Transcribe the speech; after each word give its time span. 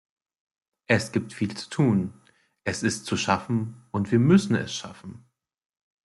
Es 0.87 1.11
gibt 1.11 1.31
viel 1.31 1.55
zu 1.55 1.69
tun, 1.69 2.13
es 2.63 2.81
ist 2.81 3.05
zu 3.05 3.15
schaffen, 3.17 3.83
und 3.91 4.11
wir 4.11 4.17
müssen 4.17 4.55
es 4.55 4.73
schaffen. 4.73 5.29